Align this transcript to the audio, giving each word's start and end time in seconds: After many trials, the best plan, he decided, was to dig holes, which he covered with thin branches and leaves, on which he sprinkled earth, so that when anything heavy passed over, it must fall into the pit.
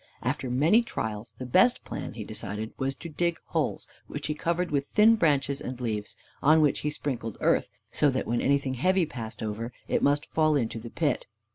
After 0.23 0.49
many 0.49 0.81
trials, 0.81 1.35
the 1.37 1.45
best 1.45 1.83
plan, 1.83 2.13
he 2.13 2.23
decided, 2.23 2.73
was 2.79 2.95
to 2.95 3.07
dig 3.07 3.39
holes, 3.49 3.87
which 4.07 4.25
he 4.25 4.33
covered 4.33 4.71
with 4.71 4.87
thin 4.87 5.15
branches 5.15 5.61
and 5.61 5.79
leaves, 5.79 6.15
on 6.41 6.59
which 6.59 6.79
he 6.79 6.89
sprinkled 6.89 7.37
earth, 7.39 7.69
so 7.91 8.09
that 8.09 8.25
when 8.25 8.41
anything 8.41 8.73
heavy 8.73 9.05
passed 9.05 9.43
over, 9.43 9.71
it 9.87 10.01
must 10.01 10.31
fall 10.33 10.55
into 10.55 10.79
the 10.79 10.89
pit. 10.89 11.27